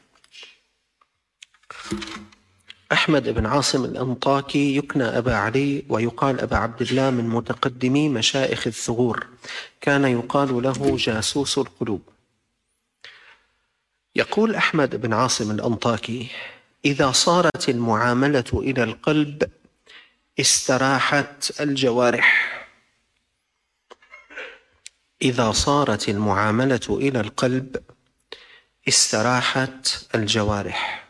أحمد 3.07 3.29
بن 3.29 3.47
عاصم 3.47 3.85
الأنطاكي 3.85 4.77
يكنى 4.77 5.05
أبا 5.05 5.35
علي 5.35 5.85
ويقال 5.89 6.41
أبا 6.41 6.57
عبد 6.57 6.83
الله 6.83 7.11
من 7.11 7.29
متقدمي 7.29 8.09
مشائخ 8.09 8.67
الثغور. 8.67 9.27
كان 9.81 10.05
يقال 10.05 10.63
له 10.63 10.97
جاسوس 10.97 11.59
القلوب. 11.59 12.03
يقول 14.17 14.55
أحمد 14.55 14.97
بن 14.97 15.13
عاصم 15.13 15.51
الأنطاكي 15.51 16.29
إذا 16.85 17.13
صارت 17.13 17.69
المعاملة 17.69 18.45
إلى 18.53 18.83
القلب 18.83 19.51
استراحت 20.41 21.61
الجوارح. 21.61 22.67
إذا 25.23 25.53
صارت 25.53 26.09
المعاملة 26.09 26.87
إلى 26.91 27.21
القلب 27.21 27.77
استراحت 28.89 30.07
الجوارح. 30.15 31.06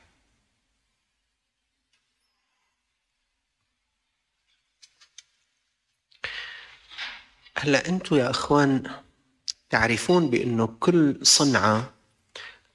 هلا 7.59 7.89
أنتم 7.89 8.17
يا 8.17 8.31
اخوان 8.31 8.83
تعرفون 9.71 10.31
بانه 10.31 10.67
كل 10.81 11.19
صنعة 11.23 11.93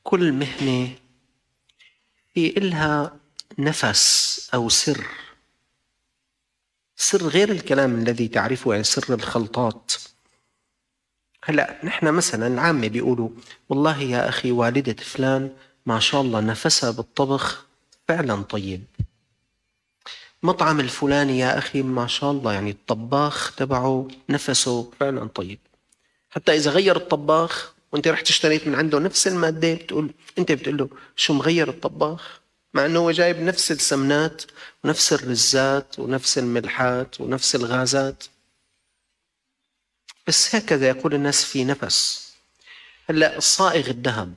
كل 0.04 0.32
مهنة 0.32 0.90
في 2.34 2.58
إلها 2.58 3.20
نفس 3.60 4.50
أو 4.54 4.70
سر. 4.70 5.06
سر 6.96 7.28
غير 7.28 7.52
الكلام 7.52 7.96
الذي 7.96 8.28
تعرفه 8.28 8.72
يعني 8.72 8.84
سر 8.84 9.14
الخلطات. 9.14 9.94
هلا 11.44 11.80
نحن 11.84 12.14
مثلا 12.14 12.48
العامة 12.48 12.88
بيقولوا 12.88 13.30
والله 13.70 14.02
يا 14.02 14.30
أخي 14.30 14.52
والدة 14.52 15.04
فلان 15.04 15.56
ما 15.86 16.00
شاء 16.00 16.22
الله 16.22 16.40
نفسها 16.40 16.92
بالطبخ 16.92 17.66
فعلا 18.08 18.42
طيب. 18.42 18.84
مطعم 20.43 20.79
الفلاني 20.79 21.39
يا 21.39 21.57
أخي 21.57 21.81
ما 21.81 22.07
شاء 22.07 22.31
الله 22.31 22.53
يعني 22.53 22.71
الطباخ 22.71 23.55
تبعه 23.55 24.07
نفسه 24.29 24.91
فعلا 25.00 25.27
طيب. 25.27 25.60
حتى 26.29 26.55
إذا 26.55 26.71
غير 26.71 26.95
الطباخ 26.95 27.74
وأنت 27.91 28.07
رحت 28.07 28.29
اشتريت 28.29 28.67
من 28.67 28.75
عنده 28.75 29.00
نفس 29.00 29.27
المادة 29.27 29.74
بتقول 29.74 30.12
أنت 30.38 30.51
بتقول 30.51 30.77
له 30.77 30.89
شو 31.15 31.33
مغير 31.33 31.69
الطباخ؟ 31.69 32.41
مع 32.74 32.86
إنه 32.86 33.00
هو 33.00 33.12
جايب 33.12 33.39
نفس 33.39 33.71
السمنات 33.71 34.43
ونفس 34.83 35.13
الرزات 35.13 36.00
ونفس 36.00 36.38
الملحات 36.38 37.21
ونفس 37.21 37.55
الغازات. 37.55 38.24
بس 40.27 40.55
هكذا 40.55 40.88
يقول 40.88 41.13
الناس 41.13 41.43
في 41.43 41.63
نفس. 41.63 42.31
هلأ 43.10 43.38
الصائغ 43.38 43.89
الذهب 43.89 44.33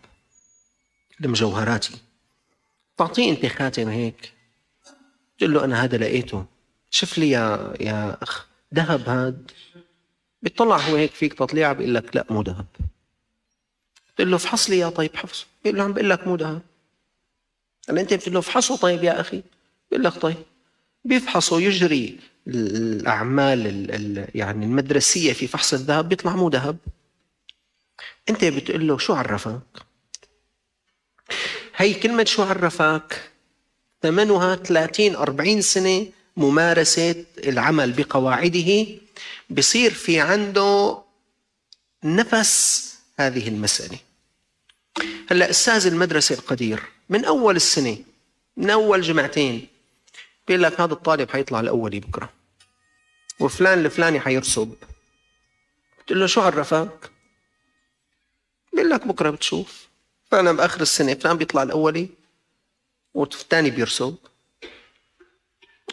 المجوهراتي 1.20 1.98
تعطيه 2.98 3.30
انت 3.30 3.46
خاتم 3.46 3.88
هيك. 3.88 4.33
تقول 5.38 5.54
له 5.54 5.64
أنا 5.64 5.84
هذا 5.84 5.96
لقيته. 5.96 6.44
شوف 6.90 7.18
لي 7.18 7.30
يا 7.30 7.74
يا 7.80 8.22
أخ 8.22 8.46
ذهب 8.74 9.08
هاد. 9.08 9.50
بيطلع 10.42 10.76
هو 10.76 10.96
هيك 10.96 11.12
فيك 11.12 11.34
تطليعه 11.34 11.72
بيقول 11.72 11.94
لك 11.94 12.16
لا 12.16 12.26
مو 12.30 12.42
ذهب. 12.42 12.66
بتقول 14.14 14.30
له 14.30 14.36
افحص 14.36 14.70
لي 14.70 14.78
يا 14.78 14.88
طيب 14.88 15.16
حفظ 15.16 15.44
بيقول 15.64 15.78
له 15.78 15.84
عم 15.84 15.92
بقول 15.92 16.10
لك 16.10 16.26
مو 16.26 16.36
ذهب. 16.36 16.62
هلا 17.88 18.00
أنت 18.00 18.14
بتقول 18.14 18.34
له 18.34 18.40
افحصه 18.40 18.76
طيب 18.76 19.04
يا 19.04 19.20
أخي. 19.20 19.42
بيقول 19.90 20.04
لك 20.04 20.12
طيب. 20.12 20.36
بيفحصه 21.04 21.60
يجري 21.60 22.18
الأعمال 22.48 23.66
ال 23.66 24.28
يعني 24.34 24.66
المدرسية 24.66 25.32
في 25.32 25.46
فحص 25.46 25.74
الذهب 25.74 26.08
بيطلع 26.08 26.36
مو 26.36 26.48
ذهب. 26.48 26.76
أنت 28.28 28.44
بتقول 28.44 28.88
له 28.88 28.98
شو 28.98 29.12
عرفك؟ 29.14 29.60
هي 31.76 31.94
كلمة 31.94 32.24
شو 32.24 32.42
عرفك؟ 32.42 33.30
ثمنها 34.04 34.56
30 34.56 35.16
40 35.16 35.60
سنة 35.60 36.06
ممارسة 36.36 37.24
العمل 37.38 37.92
بقواعده. 37.92 38.86
بصير 39.50 39.94
في 39.94 40.20
عنده 40.20 40.98
نفس 42.04 42.94
هذه 43.18 43.48
المسألة. 43.48 43.98
هلأ 45.30 45.50
أستاذ 45.50 45.86
المدرسة 45.86 46.34
القدير 46.34 46.82
من 47.08 47.24
أول 47.24 47.56
السنة 47.56 47.98
من 48.56 48.70
أول 48.70 49.02
جمعتين 49.02 49.68
بيقول 50.48 50.62
لك 50.62 50.80
هذا 50.80 50.92
الطالب 50.92 51.30
حيطلع 51.30 51.60
الأولي 51.60 52.00
بكرة 52.00 52.30
وفلان 53.40 53.84
الفلاني 53.84 54.20
حيرسب 54.20 54.74
بتقول 56.04 56.20
له 56.20 56.26
شو 56.26 56.40
عرفك؟ 56.40 57.10
بيقول 58.72 58.90
لك 58.90 59.06
بكرة 59.06 59.30
بتشوف 59.30 59.86
فأنا 60.30 60.52
بآخر 60.52 60.80
السنة 60.80 61.14
فلان 61.14 61.36
بيطلع 61.36 61.62
الأولي 63.16 63.34
والثاني 63.36 63.70
بيرسب 63.70 64.16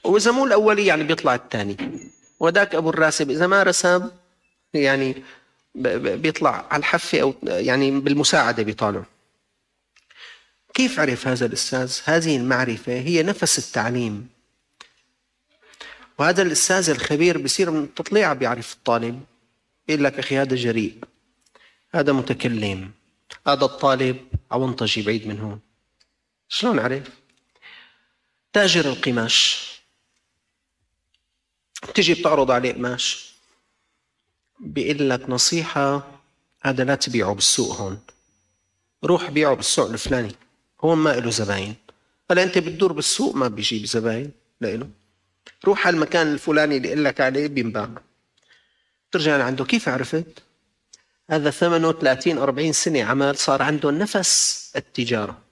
واذا 0.04 0.32
مو 0.32 0.46
الأولي 0.46 0.86
يعني 0.86 1.04
بيطلع 1.04 1.36
الثاني. 1.36 1.78
وذاك 2.40 2.76
أبو 2.76 2.90
الراسب 2.90 3.30
إذا 3.30 3.48
ما 3.48 3.64
رسب 3.64 4.12
يعني 4.74 5.24
بيطلع 5.76 6.68
على 6.72 6.80
الحفة 6.80 7.22
أو 7.22 7.34
يعني 7.44 7.92
بالمساعدة 8.00 8.64
بيطالع 8.64 9.04
كيف 10.74 11.00
عرف 11.00 11.28
هذا 11.28 11.46
الأستاذ؟ 11.46 12.00
هذه 12.06 12.38
المعرفة 12.38 12.94
هي 12.94 13.24
نفس 13.24 13.60
التعليم. 13.60 14.30
وهذا 16.20 16.42
الأستاذ 16.42 16.90
الخبير 16.90 17.38
بصير 17.38 17.72
من 17.72 17.84
التطليع 17.84 18.34
بيعرف 18.34 18.74
الطالب. 18.74 19.24
بيقول 19.88 20.04
لك 20.04 20.20
أخي 20.20 20.38
هذا 20.38 20.56
جريء. 20.56 20.98
هذا 21.96 22.14
متكلم. 22.14 22.92
هذا 23.48 23.66
الطالب 23.66 24.18
عونطجي 24.52 25.02
بعيد 25.02 25.28
من 25.28 25.40
هون. 25.40 25.60
شلون 26.54 26.80
عرف؟ 26.80 27.10
تاجر 28.54 28.86
القماش. 28.86 29.68
تجي 31.96 32.14
بتعرض 32.14 32.52
عليه 32.52 32.74
قماش. 32.74 33.34
بيقول 34.60 35.10
لك 35.10 35.30
نصيحة 35.30 36.12
هذا 36.62 36.84
لا 36.84 36.96
تبيعه 36.96 37.34
بالسوق 37.34 37.76
هون. 37.76 38.00
روح 39.04 39.30
بيعه 39.30 39.54
بالسوق 39.54 39.90
الفلاني. 39.90 40.36
هون 40.82 40.98
ما 40.98 41.10
له 41.10 41.32
زباين. 41.32 41.76
هلا 42.32 42.44
أنت 42.44 42.58
بتدور 42.58 42.92
بالسوق 42.94 43.36
ما 43.36 43.48
بيجيب 43.48 43.86
زباين 43.86 44.32
لإله. 44.62 44.90
روح 45.66 45.88
على 45.88 45.96
المكان 45.96 46.34
الفلاني 46.34 46.78
اللي 46.78 46.90
قال 46.90 47.04
لك 47.04 47.22
عليه 47.22 47.48
بينباع. 47.48 47.90
ترجع 49.12 49.38
لعنده. 49.38 49.66
كيف 49.66 49.90
عرفت؟ 49.90 50.44
هذا 51.30 51.50
ثمنه 51.50 51.92
30 51.92 52.38
40 52.38 52.74
سنة 52.74 53.04
عمل 53.04 53.38
صار 53.38 53.62
عنده 53.62 53.92
نفس 53.92 54.72
التجارة. 54.76 55.51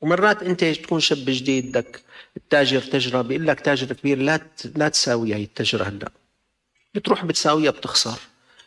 ومرات 0.00 0.42
انت 0.42 0.64
تكون 0.64 1.00
شاب 1.00 1.24
جديد 1.26 1.68
بدك 1.68 2.02
التاجر 2.36 2.80
تجربة 2.80 3.28
بيقول 3.28 3.46
لك 3.46 3.60
تاجر 3.60 3.92
كبير 3.92 4.18
لا 4.18 4.40
لا 4.76 4.88
تساوي 4.88 5.34
هي 5.34 5.42
التجره 5.42 5.84
هلأ. 5.84 6.12
بتروح 6.94 7.24
بتساويها 7.24 7.70
بتخسر. 7.70 8.18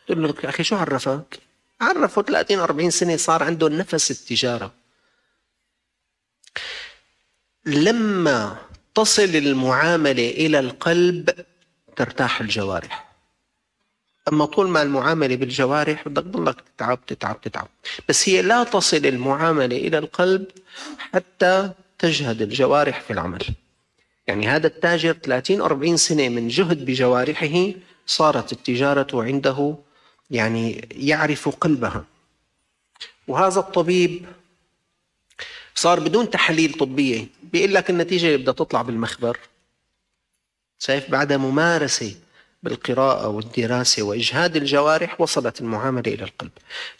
تقول 0.06 0.22
له 0.22 0.34
أخي 0.44 0.64
شو 0.64 0.76
عرفك؟ 0.76 1.38
عرفه 1.80 2.22
30 2.22 2.58
40 2.58 2.90
سنة 2.90 3.16
صار 3.16 3.42
عنده 3.42 3.68
نفس 3.68 4.10
التجارة. 4.10 4.72
لما 7.66 8.56
تصل 8.94 9.22
المعاملة 9.22 10.30
إلى 10.30 10.58
القلب 10.58 11.30
ترتاح 11.96 12.40
الجوارح. 12.40 13.03
أما 14.28 14.44
طول 14.44 14.68
ما 14.68 14.82
المعاملة 14.82 15.36
بالجوارح 15.36 16.08
بدك 16.08 16.22
تضلك 16.22 16.56
تتعب 16.60 17.06
تتعب 17.06 17.40
تتعب. 17.40 17.68
بس 18.08 18.28
هي 18.28 18.42
لا 18.42 18.64
تصل 18.64 19.06
المعاملة 19.06 19.76
إلى 19.76 19.98
القلب 19.98 20.46
حتى 20.98 21.70
تجهد 21.98 22.42
الجوارح 22.42 23.00
في 23.00 23.12
العمل. 23.12 23.42
يعني 24.26 24.48
هذا 24.48 24.66
التاجر 24.66 25.12
30 25.12 25.60
40 25.60 25.96
سنة 25.96 26.28
من 26.28 26.48
جهد 26.48 26.84
بجوارحه 26.84 27.72
صارت 28.06 28.52
التجارة 28.52 29.22
عنده 29.22 29.76
يعني 30.30 30.88
يعرف 30.92 31.48
قلبها. 31.48 32.04
وهذا 33.28 33.60
الطبيب 33.60 34.26
صار 35.74 36.00
بدون 36.00 36.30
تحاليل 36.30 36.72
طبية. 36.72 37.26
بيقول 37.42 37.74
لك 37.74 37.90
النتيجة 37.90 38.26
اللي 38.26 38.38
بدها 38.38 38.54
تطلع 38.54 38.82
بالمخبر. 38.82 39.38
شايف؟ 40.78 41.10
بعد 41.10 41.32
ممارسة 41.32 42.14
بالقراءة 42.64 43.28
والدراسة 43.28 44.02
وإجهاد 44.02 44.56
الجوارح 44.56 45.20
وصلت 45.20 45.60
المعاملة 45.60 46.14
إلى 46.14 46.24
القلب. 46.24 46.50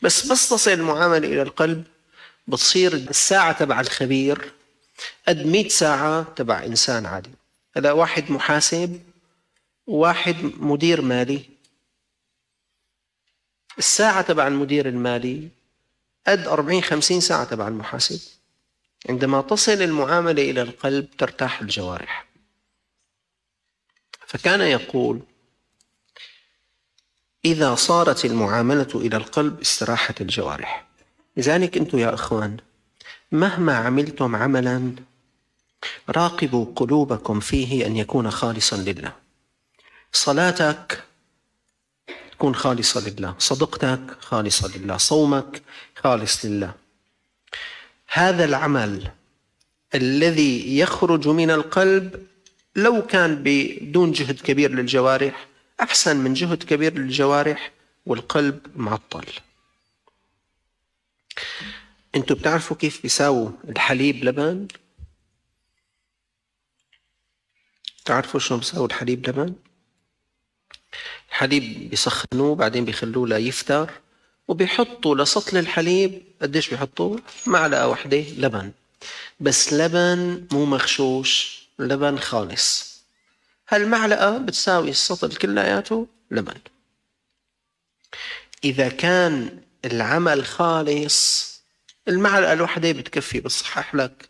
بس 0.03 0.27
بس 0.27 0.49
تصل 0.49 0.71
المعاملة 0.71 1.29
إلى 1.29 1.43
القلب 1.43 1.85
بتصير 2.47 2.93
الساعة 2.93 3.53
تبع 3.53 3.81
الخبير 3.81 4.53
قد 5.29 5.47
100 5.47 5.69
ساعة 5.69 6.23
تبع 6.23 6.65
إنسان 6.65 7.07
عادي. 7.07 7.31
هلا 7.77 7.93
واحد 7.93 8.31
محاسب 8.31 9.03
وواحد 9.87 10.37
مدير 10.61 11.01
مالي. 11.03 11.43
الساعة 13.79 14.23
تبع 14.23 14.47
المدير 14.47 14.89
المالي 14.89 15.49
قد 16.27 16.47
40 16.47 16.83
50 16.83 17.21
ساعة 17.21 17.45
تبع 17.45 17.69
المحاسب. 17.69 18.21
عندما 19.09 19.41
تصل 19.41 19.73
المعاملة 19.83 20.51
إلى 20.51 20.63
القلب 20.63 21.11
ترتاح 21.19 21.61
الجوارح. 21.61 22.27
فكان 24.27 24.61
يقول 24.61 25.21
إذا 27.45 27.75
صارت 27.75 28.25
المعاملة 28.25 28.89
إلى 28.95 29.17
القلب 29.17 29.61
استراحت 29.61 30.21
الجوارح. 30.21 30.85
لذلك 31.37 31.77
أنتم 31.77 31.99
يا 31.99 32.15
إخوان 32.15 32.57
مهما 33.33 33.77
عملتم 33.77 34.37
عملا 34.37 34.93
راقبوا 36.09 36.67
قلوبكم 36.77 37.41
فيه 37.41 37.87
أن 37.87 37.97
يكون 37.97 38.31
خالصا 38.31 38.77
لله. 38.77 39.13
صلاتك 40.13 41.05
تكون 42.33 42.55
خالصة 42.55 43.09
لله 43.09 43.35
صدقتك 43.39 44.01
خالصة 44.21 44.79
لله 44.79 44.97
صومك 44.97 45.63
خالص 45.97 46.45
لله. 46.45 46.75
هذا 48.09 48.45
العمل 48.45 49.11
الذي 49.95 50.79
يخرج 50.79 51.29
من 51.29 51.51
القلب 51.51 52.27
لو 52.77 53.03
كان 53.07 53.43
بدون 53.45 54.13
جهد 54.13 54.41
كبير 54.41 54.71
للجوارح 54.71 55.47
أحسن 55.81 56.17
من 56.17 56.35
جهد 56.35 56.63
كبير 56.63 56.95
للجوارح 56.99 57.73
والقلب 58.07 58.61
معطل 58.77 59.27
أنتوا 62.15 62.37
بتعرفوا 62.37 62.77
كيف 62.77 63.03
بيساووا 63.03 63.51
الحليب 63.69 64.25
لبن؟ 64.25 64.69
تعرفوا 68.05 68.41
شو 68.41 68.57
بيساووا 68.57 68.87
الحليب 68.87 69.29
لبن؟ 69.29 69.55
حليب 71.29 71.91
بيسخنوه 71.91 72.55
بعدين 72.55 72.85
بيخلوه 72.85 73.29
ليفتر 73.29 73.91
وبيحطوا 74.49 75.15
لسطل 75.15 75.57
الحليب 75.57 76.23
قديش 76.43 76.71
بيحطوا 76.71 77.19
معلقة 77.47 77.89
واحدة 77.89 78.17
لبن. 78.17 78.73
بس 79.41 79.73
لبن 79.73 80.49
مو 80.53 80.65
مغشوش 80.65 81.63
لبن 81.79 82.19
خالص. 82.19 82.94
هالمعلقة 83.69 84.39
بتساوي 84.39 84.91
السطل 84.91 85.37
كلياته 85.37 86.07
لبن. 86.31 86.55
إذا 88.65 88.89
كان 88.89 89.61
العمل 89.85 90.45
خالص 90.45 91.51
المعلقة 92.09 92.53
الواحدة 92.53 92.93
بتكفي 92.93 93.41
بتصحح 93.41 93.95
لك 93.95 94.29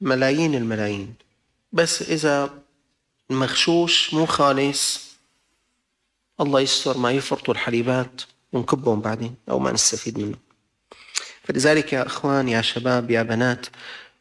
ملايين 0.00 0.54
الملايين. 0.54 1.14
بس 1.72 2.02
إذا 2.02 2.62
مغشوش 3.30 4.14
مو 4.14 4.26
خالص 4.26 5.10
الله 6.40 6.60
يستر 6.60 6.98
ما 6.98 7.12
يفرطوا 7.12 7.54
الحليبات 7.54 8.22
ونكبهم 8.52 9.00
بعدين 9.00 9.34
أو 9.48 9.58
ما 9.58 9.72
نستفيد 9.72 10.18
منه. 10.18 10.36
فلذلك 11.44 11.92
يا 11.92 12.06
إخوان 12.06 12.48
يا 12.48 12.62
شباب 12.62 13.10
يا 13.10 13.22
بنات 13.22 13.66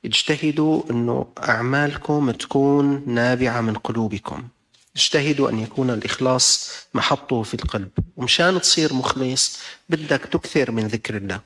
اجتهدوا 0.05 0.83
أنه 0.91 1.27
أعمالكم 1.49 2.31
تكون 2.31 3.03
نابعة 3.07 3.61
من 3.61 3.73
قلوبكم. 3.73 4.47
اجتهدوا 4.95 5.49
أن 5.49 5.59
يكون 5.59 5.89
الإخلاص 5.89 6.71
محطه 6.93 7.43
في 7.43 7.53
القلب. 7.53 7.89
ومشان 8.17 8.61
تصير 8.61 8.93
مخلص 8.93 9.59
بدك 9.89 10.21
تكثر 10.21 10.71
من 10.71 10.87
ذكر 10.87 11.17
الله. 11.17 11.41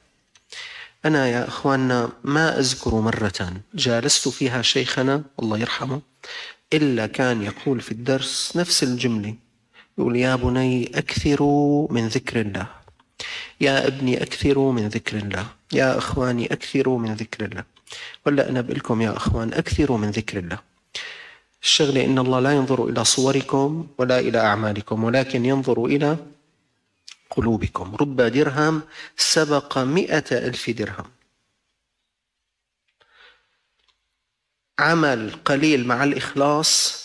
أنا 1.06 1.28
يا 1.28 1.48
إخواننا 1.48 2.10
ما 2.24 2.60
أذكر 2.60 2.96
مرة 2.96 3.54
جالست 3.74 4.28
فيها 4.28 4.62
شيخنا 4.62 5.24
الله 5.40 5.58
يرحمه 5.58 6.02
إلا 6.74 7.08
كان 7.08 7.42
يقول 7.42 7.82
في 7.82 7.92
الدرس 7.92 8.54
نفس 8.56 8.84
الجملة. 8.84 9.36
يقول 9.98 10.16
يا 10.16 10.36
بني 10.36 10.98
أكثروا 10.98 11.92
من 11.92 12.08
ذكر 12.08 12.42
الله. 12.42 12.68
يا 13.62 13.88
ابني 13.88 14.24
أكثروا 14.24 14.74
من 14.74 14.88
ذكر 14.88 15.18
الله. 15.18 15.46
يا 15.74 15.98
إخواني 15.98 16.54
أكثروا 16.54 17.00
من 17.00 17.14
ذكر 17.14 17.46
الله. 17.46 17.73
ولا 18.26 18.50
أنا 18.50 18.62
بقول 18.62 18.78
لكم 18.78 19.02
يا 19.02 19.18
أخوان 19.18 19.54
أكثروا 19.54 19.98
من 19.98 20.12
ذكر 20.12 20.40
الله. 20.40 20.60
الشغلة 21.64 22.06
إن 22.06 22.20
الله 22.20 22.40
لا 22.40 22.52
ينظر 22.52 22.90
إلى 22.90 23.06
صوركم 23.06 23.88
ولا 23.98 24.20
إلى 24.20 24.40
أعمالكم 24.40 25.04
ولكن 25.04 25.46
ينظر 25.46 25.86
إلى 25.86 26.18
قلوبكم. 27.30 27.96
رب 27.96 28.22
درهم 28.22 28.82
سبق 29.18 29.78
مئة 29.78 30.24
ألف 30.32 30.70
درهم. 30.70 31.06
عمل 34.80 35.32
قليل 35.46 35.88
مع 35.88 36.04
الإخلاص 36.04 37.04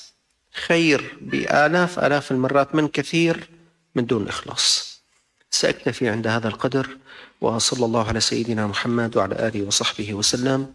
خير 0.52 1.16
بآلاف 1.20 1.98
آلاف 1.98 2.30
المرات 2.30 2.74
من 2.74 2.88
كثير 2.88 3.48
من 3.94 4.06
دون 4.06 4.28
إخلاص. 4.28 4.98
سأكتفي 5.50 6.08
عند 6.08 6.26
هذا 6.26 6.48
القدر 6.48 6.96
وصلى 7.40 7.84
الله 7.84 8.08
على 8.08 8.20
سيدنا 8.20 8.66
محمد 8.66 9.16
وعلى 9.16 9.48
آله 9.48 9.66
وصحبه 9.66 10.14
وسلم. 10.14 10.74